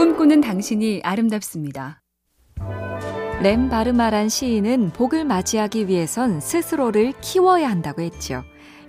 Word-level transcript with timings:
꿈꾸는 0.00 0.40
당신이 0.40 1.02
아름답습니다. 1.04 2.00
렘 3.42 3.68
바르마란 3.68 4.30
시인은 4.30 4.94
복을 4.94 5.26
맞이하기 5.26 5.88
위해선 5.88 6.40
스스로를 6.40 7.12
키워야 7.20 7.68
한다고 7.68 8.00
했죠. 8.00 8.42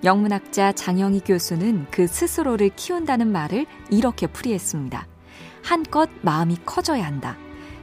영문학자 0.05 0.71
장영희 0.71 1.19
교수는 1.25 1.87
그 1.91 2.07
스스로를 2.07 2.69
키운다는 2.77 3.29
말을 3.29 3.65
이렇게 3.89 4.25
풀이했습니다. 4.25 5.05
한껏 5.61 6.09
마음이 6.21 6.55
커져야 6.65 7.05
한다. 7.05 7.35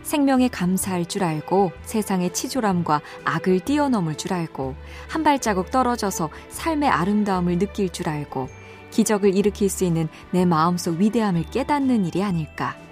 생명에 0.04 0.48
감사할 0.48 1.04
줄 1.04 1.22
알고 1.22 1.72
세상의 1.82 2.32
치졸함과 2.32 3.02
악을 3.26 3.60
뛰어넘을 3.60 4.16
줄 4.16 4.32
알고 4.32 4.74
한 5.06 5.22
발자국 5.22 5.70
떨어져서 5.70 6.30
삶의 6.48 6.88
아름다움을 6.88 7.58
느낄 7.58 7.90
줄 7.90 8.08
알고 8.08 8.48
기적을 8.90 9.36
일으킬 9.36 9.68
수 9.68 9.84
있는 9.84 10.08
내 10.30 10.46
마음속 10.46 10.98
위대함을 10.98 11.42
깨닫는 11.50 12.06
일이 12.06 12.22
아닐까. 12.22 12.87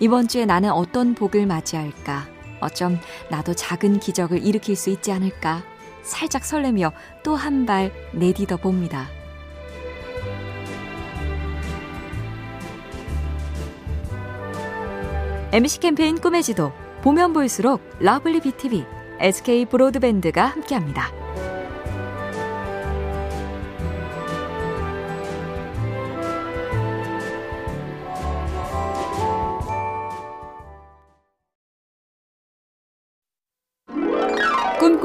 이번 0.00 0.28
주에 0.28 0.44
나는 0.44 0.70
어떤 0.70 1.14
복을 1.14 1.46
맞이할까? 1.46 2.26
어쩜 2.60 2.98
나도 3.30 3.54
작은 3.54 4.00
기적을 4.00 4.44
일으킬 4.44 4.76
수 4.76 4.90
있지 4.90 5.12
않을까? 5.12 5.62
살짝 6.02 6.44
설레며 6.44 6.92
또 7.22 7.34
한 7.36 7.66
발 7.66 7.92
내디뎌 8.12 8.56
봅니다. 8.58 9.06
MC 15.52 15.80
캠페인 15.80 16.20
꿈의 16.20 16.42
지도 16.42 16.72
보면 17.02 17.32
볼수록 17.32 17.80
lovely 18.00 18.40
BTV, 18.40 18.84
SK 19.20 19.66
브로드밴드가 19.66 20.46
함께합니다. 20.46 21.23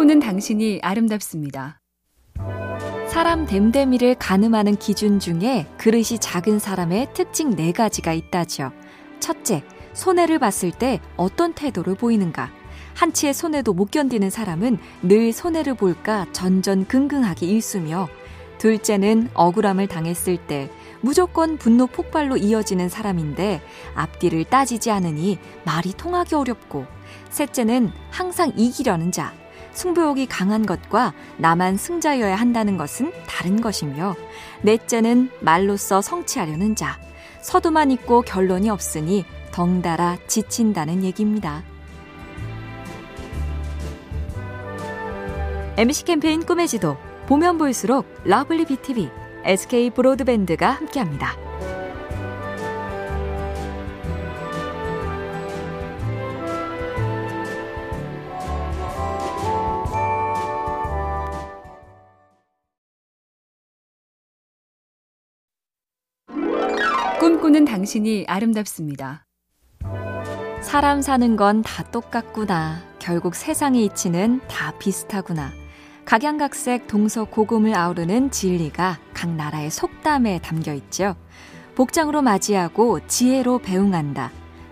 꿈꾸는 0.09 0.19
당신이 0.21 0.79
아름답습니다. 0.81 1.79
사람 3.07 3.45
됨됨이를 3.45 4.15
가늠하는 4.15 4.75
기준 4.77 5.19
중에 5.19 5.67
그릇이 5.77 6.17
작은 6.19 6.57
사람의 6.57 7.09
특징 7.13 7.55
네 7.55 7.71
가지가 7.71 8.13
있다죠. 8.13 8.71
첫째, 9.19 9.63
손해를 9.93 10.39
봤을 10.39 10.71
때 10.71 10.99
어떤 11.15 11.53
태도를 11.53 11.93
보이는가? 11.93 12.49
한치의 12.95 13.35
손해도 13.35 13.73
못 13.73 13.91
견디는 13.91 14.31
사람은 14.31 14.79
늘 15.03 15.31
손해를 15.31 15.75
볼까 15.75 16.25
전전긍긍하기 16.31 17.47
일쑤며 17.47 18.07
둘째는 18.57 19.29
억울함을 19.35 19.87
당했을 19.87 20.37
때 20.37 20.71
무조건 21.01 21.57
분노 21.57 21.85
폭발로 21.85 22.37
이어지는 22.37 22.89
사람인데 22.89 23.61
앞뒤를 23.93 24.45
따지지 24.45 24.89
않으니 24.89 25.37
말이 25.65 25.93
통하기 25.93 26.33
어렵고 26.33 26.87
셋째는 27.29 27.91
항상 28.09 28.51
이기려는 28.57 29.11
자 29.11 29.33
승부욕이 29.73 30.25
강한 30.27 30.65
것과 30.65 31.13
나만 31.37 31.77
승자여야 31.77 32.35
한다는 32.35 32.77
것은 32.77 33.11
다른 33.27 33.61
것이며 33.61 34.15
넷째는 34.61 35.29
말로써 35.39 36.01
성취하려는 36.01 36.75
자 36.75 36.99
서두만 37.41 37.91
있고 37.91 38.21
결론이 38.21 38.69
없으니 38.69 39.25
덩달아 39.51 40.17
지친다는 40.27 41.03
얘기입니다. 41.03 41.63
MC 45.77 46.03
캠페인 46.03 46.45
꿈의 46.45 46.67
지도 46.67 46.97
보면 47.27 47.57
볼수록 47.57 48.05
lovely 48.25 48.65
BTV, 48.65 49.09
SK 49.45 49.91
브로드밴드가 49.91 50.71
함께합니다. 50.71 51.48
꿈꾸는 67.29 67.63
당신이 67.63 68.25
아름답습니다. 68.27 69.27
사람 70.61 71.03
사는 71.03 71.35
건 71.35 71.61
다 71.61 71.83
똑같구나. 71.91 72.81
결국 72.97 73.35
세상의 73.35 73.85
이치는 73.85 74.41
다 74.47 74.73
비슷하구나. 74.79 75.51
각양각색 76.05 76.87
동서 76.87 77.25
고금을 77.25 77.75
아우르는 77.75 78.31
진리가 78.31 78.97
각 79.13 79.29
나라의 79.29 79.69
속담에 79.69 80.39
담겨 80.41 80.73
있죠. 80.73 81.15
복장으로 81.75 82.23
맞이하고 82.23 83.05
지혜로 83.05 83.59
배웅한다. 83.59 84.31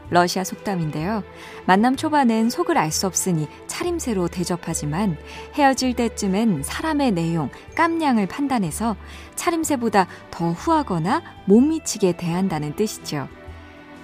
러시아 0.10 0.44
속담인데요. 0.44 1.24
만남 1.66 1.96
초반엔 1.96 2.50
속을 2.50 2.78
알 2.78 2.92
수 2.92 3.08
없으니 3.08 3.48
차림새로 3.68 4.30
대접하지만 4.30 5.18
헤어질 5.56 5.94
때쯤엔 5.96 6.64
사람의 6.64 7.12
내용, 7.12 7.50
깜냥을 7.76 8.28
판단해서 8.28 8.96
차림새보다 9.36 10.08
더 10.32 10.52
후하거나 10.52 11.22
못 11.46 11.60
미치게 11.60 12.14
대한다는 12.18 12.76
뜻이죠. 12.76 13.28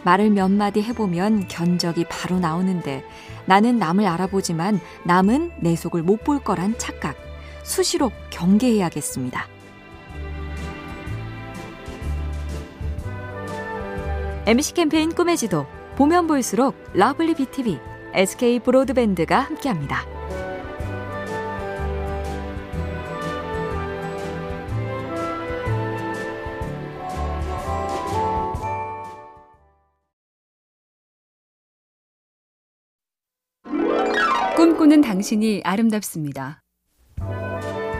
말을 0.03 0.31
몇 0.31 0.51
마디 0.51 0.81
해보면 0.81 1.47
견적이 1.47 2.05
바로 2.09 2.37
나오는데 2.39 3.05
나는 3.45 3.79
남을 3.79 4.05
알아보지만 4.05 4.81
남은 5.05 5.53
내 5.59 5.75
속을 5.75 6.03
못 6.03 6.23
볼 6.23 6.39
거란 6.39 6.77
착각. 6.77 7.15
수시로 7.63 8.11
경계해야겠습니다. 8.29 9.47
MC 14.45 14.73
캠페인 14.73 15.13
꿈의 15.13 15.37
지도 15.37 15.65
보면 15.95 16.27
볼수록 16.27 16.75
lovely 16.93 17.35
BTV, 17.35 17.79
SK 18.13 18.59
브로드밴드가 18.59 19.39
함께합니다. 19.39 20.05
꿈꾸는 34.55 35.01
당신이 35.01 35.61
아름답습니다. 35.63 36.61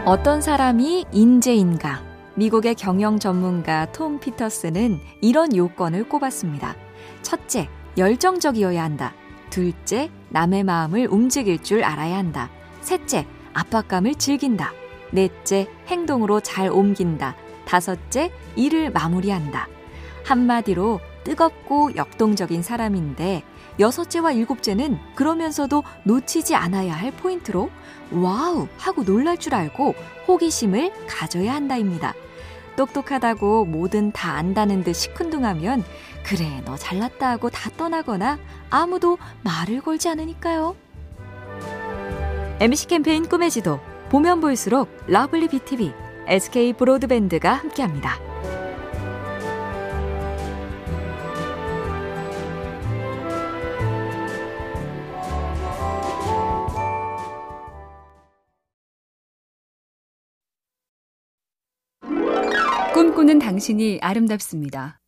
어떤 0.06 0.40
사람이 0.40 1.06
인재인가? 1.12 2.02
미국의 2.36 2.74
경영 2.74 3.18
전문가 3.18 3.90
톰 3.92 4.18
피터스는 4.18 4.98
이런 5.20 5.54
요건을 5.54 6.08
꼽았습니다. 6.08 6.74
첫째, 7.22 7.68
열정적이어야 7.96 8.82
한다. 8.82 9.14
둘째, 9.50 10.10
남의 10.30 10.64
마음을 10.64 11.06
움직일 11.08 11.62
줄 11.62 11.84
알아야 11.84 12.16
한다. 12.16 12.50
셋째, 12.80 13.26
압박감을 13.52 14.16
즐긴다. 14.16 14.72
넷째, 15.12 15.68
행동으로 15.86 16.40
잘 16.40 16.68
옮긴다. 16.68 17.36
다섯째, 17.64 18.32
일을 18.56 18.90
마무리한다. 18.90 19.68
한마디로 20.24 21.00
뜨겁고 21.22 21.94
역동적인 21.96 22.62
사람인데 22.62 23.42
여섯째와 23.78 24.32
일곱째는 24.32 24.98
그러면서도 25.14 25.82
놓치지 26.04 26.54
않아야 26.54 26.94
할 26.94 27.10
포인트로 27.12 27.70
wow 28.12 28.68
하고 28.76 29.04
놀랄 29.04 29.38
줄 29.38 29.54
알고 29.54 29.94
호기심을 30.28 30.92
가져야 31.08 31.54
한다입니다. 31.54 32.14
똑똑하다고 32.76 33.66
뭐든 33.66 34.12
다 34.12 34.32
안다는 34.32 34.82
듯 34.82 34.94
시큰둥하면 34.94 35.84
그래 36.24 36.62
너 36.64 36.76
잘났다 36.76 37.30
하고 37.30 37.50
다 37.50 37.70
떠나거나 37.76 38.38
아무도 38.70 39.18
말을 39.42 39.82
걸지 39.82 40.08
않으니까요. 40.08 40.74
MC 42.60 42.86
캠페인 42.86 43.28
꿈의 43.28 43.50
지도 43.50 43.78
보면 44.08 44.40
볼수록 44.40 44.88
lovely 45.06 45.48
BTV, 45.48 45.92
SK 46.26 46.72
브로드밴드가 46.74 47.52
함께합니다. 47.52 48.18
꿈꾸는 62.94 63.40
당신이 63.40 63.98
아름답습니다. 64.00 65.00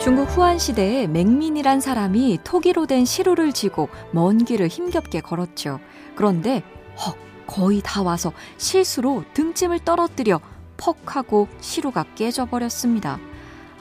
중국 0.00 0.30
후한 0.30 0.58
시대에 0.58 1.06
맹민이란 1.08 1.82
사람이 1.82 2.38
토기로 2.42 2.86
된 2.86 3.04
시루를 3.04 3.52
지고 3.52 3.90
먼 4.12 4.38
길을 4.38 4.68
힘겹게 4.68 5.20
걸었죠. 5.20 5.78
그런데 6.14 6.62
헉 6.96 7.18
거의 7.46 7.82
다 7.84 8.02
와서 8.02 8.32
실수로 8.56 9.24
등짐을 9.34 9.80
떨어뜨려 9.80 10.40
퍽 10.78 11.16
하고 11.16 11.48
시루가 11.60 12.06
깨져버렸습니다. 12.14 13.18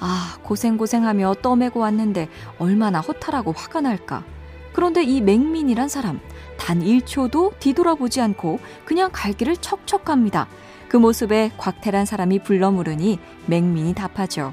아 0.01 0.37
고생고생하며 0.43 1.35
떠매고 1.41 1.79
왔는데 1.79 2.27
얼마나 2.57 2.99
허탈하고 2.99 3.53
화가 3.53 3.79
날까. 3.79 4.25
그런데 4.73 5.03
이 5.03 5.21
맹민이란 5.21 5.87
사람 5.87 6.19
단 6.57 6.81
1초도 6.81 7.57
뒤돌아보지 7.59 8.19
않고 8.19 8.59
그냥 8.83 9.09
갈 9.13 9.31
길을 9.31 9.55
척척 9.57 10.03
갑니다. 10.03 10.49
그 10.89 10.97
모습에 10.97 11.51
곽태란 11.57 12.05
사람이 12.05 12.39
불러 12.39 12.71
물으니 12.71 13.19
맹민이 13.45 13.93
답하죠. 13.93 14.51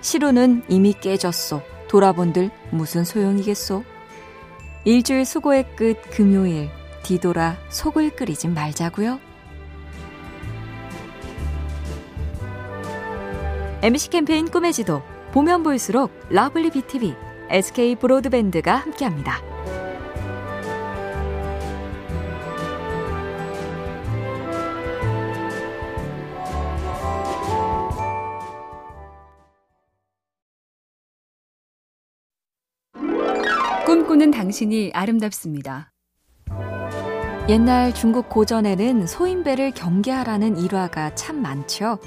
시루는 0.00 0.62
이미 0.68 0.92
깨졌소. 0.92 1.62
돌아본들 1.88 2.50
무슨 2.70 3.04
소용이겠소? 3.04 3.84
일주일 4.84 5.24
수고의 5.24 5.66
끝 5.76 6.00
금요일 6.10 6.70
뒤돌아 7.02 7.56
속을 7.68 8.10
끓이지 8.10 8.48
말자고요. 8.48 9.18
MC 13.82 14.10
캠페인 14.10 14.50
꿈의 14.50 14.72
지도 14.72 15.02
보면 15.32 15.62
볼수록 15.62 16.10
lovely 16.28 16.70
BTV, 16.70 17.14
SK 17.50 17.96
브로드밴드가 17.96 18.76
함께합니다. 18.76 19.49
꿈꾸는 33.90 34.30
당신이 34.30 34.92
아름답습니다. 34.94 35.90
옛날 37.48 37.92
중국 37.92 38.28
고전에는 38.28 39.08
소인배를 39.08 39.72
경계하라는 39.72 40.58
일화가 40.58 41.16
참 41.16 41.42
많죠. 41.42 41.98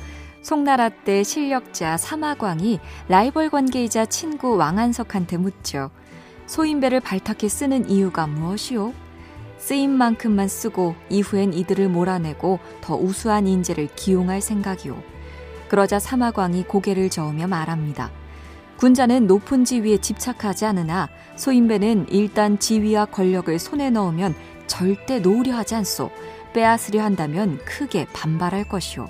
송나라 0.42 0.88
때 0.88 1.24
실력자 1.24 1.98
사마광이 1.98 2.80
라이벌 3.10 3.50
관계이자 3.50 4.06
친구 4.06 4.56
왕안석한테 4.56 5.36
묻죠. 5.36 5.92
소인배를 6.46 7.02
발탁해 7.02 7.50
쓰는 7.50 7.90
이유가 7.90 8.28
무엇이오? 8.28 8.94
쓰인 9.58 9.90
만큼만 9.90 10.48
쓰고 10.48 10.96
이후엔 11.10 11.52
이들을 11.52 11.90
몰아내고 11.90 12.60
더 12.80 12.96
우수한 12.96 13.46
인재를 13.46 13.90
기용할 13.94 14.40
생각이오. 14.40 14.96
그러자 15.68 16.00
사마광이 16.00 16.64
고개를 16.64 17.10
저으며 17.10 17.48
말합니다. 17.48 18.23
군자는 18.84 19.28
높은 19.28 19.64
지위에 19.64 20.00
집착하지 20.00 20.66
않으나 20.66 21.08
소인배는 21.38 22.08
일단 22.10 22.60
지위와 22.60 23.06
권력을 23.06 23.58
손에 23.58 23.90
넣으면 23.90 24.36
절대 24.68 25.20
놓으려 25.20 25.56
하지 25.56 25.76
않소. 25.76 26.12
빼앗으려 26.52 27.02
한다면 27.02 27.60
크게 27.64 28.06
반발할 28.12 28.66
것이오. 28.66 29.08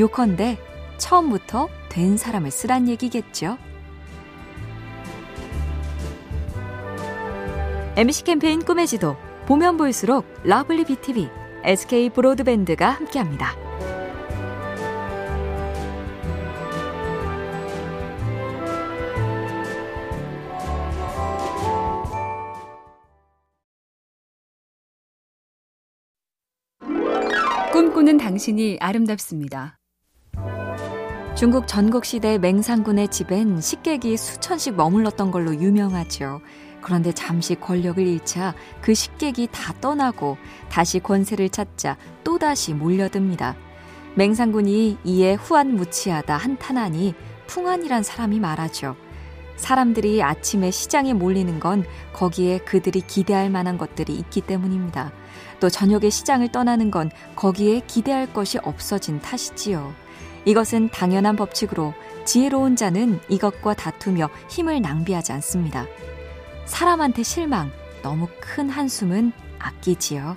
요컨대 0.00 0.58
처음부터 0.96 1.68
된 1.88 2.16
사람을 2.16 2.50
쓰란 2.50 2.88
얘기겠죠. 2.88 3.56
MC 7.94 8.24
캠페인 8.24 8.64
꿈의 8.64 8.88
지도 8.88 9.16
보면 9.46 9.76
볼수록 9.76 10.26
lovely 10.42 10.86
BTV, 10.86 11.28
SK 11.62 12.10
브로드밴드가 12.10 12.90
함께합니다. 12.90 13.54
꿈꾸는 27.98 28.16
당신이 28.16 28.78
아름답습니다. 28.80 29.76
중국 31.36 31.66
전국시대 31.66 32.38
맹상군의 32.38 33.08
집엔 33.08 33.60
식객이 33.60 34.16
수천씩 34.16 34.76
머물렀던 34.76 35.32
걸로 35.32 35.52
유명하죠. 35.52 36.40
그런데 36.80 37.10
잠시 37.10 37.56
권력을 37.56 38.06
잃자 38.06 38.54
그 38.80 38.94
식객이 38.94 39.48
다 39.50 39.74
떠나고 39.80 40.36
다시 40.68 41.00
권세를 41.00 41.48
찾자 41.48 41.96
또다시 42.22 42.72
몰려듭니다. 42.72 43.56
맹상군이 44.14 44.98
이에 45.02 45.34
후안무치하다 45.34 46.36
한탄하니 46.36 47.14
풍안이란 47.48 48.04
사람이 48.04 48.38
말하죠. 48.38 48.94
사람들이 49.58 50.22
아침에 50.22 50.70
시장에 50.70 51.12
몰리는 51.12 51.60
건 51.60 51.84
거기에 52.12 52.58
그들이 52.58 53.02
기대할 53.02 53.50
만한 53.50 53.76
것들이 53.76 54.14
있기 54.14 54.40
때문입니다. 54.40 55.12
또 55.60 55.68
저녁에 55.68 56.08
시장을 56.08 56.50
떠나는 56.52 56.90
건 56.90 57.10
거기에 57.36 57.82
기대할 57.86 58.32
것이 58.32 58.58
없어진 58.58 59.20
탓이지요. 59.20 59.92
이것은 60.44 60.88
당연한 60.90 61.36
법칙으로 61.36 61.92
지혜로운 62.24 62.76
자는 62.76 63.20
이것과 63.28 63.74
다투며 63.74 64.30
힘을 64.48 64.80
낭비하지 64.80 65.32
않습니다. 65.32 65.86
사람한테 66.64 67.22
실망, 67.22 67.70
너무 68.02 68.28
큰 68.40 68.70
한숨은 68.70 69.32
아끼지요. 69.58 70.36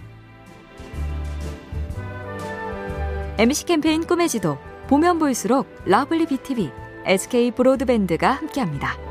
MC 3.38 3.66
캠페인 3.66 4.06
꿈의 4.06 4.28
지도, 4.30 4.58
보면 4.88 5.20
볼수록 5.20 5.68
lovely 5.86 6.26
BTV, 6.26 6.72
SK 7.06 7.52
브로드밴드가 7.52 8.32
함께합니다. 8.32 9.11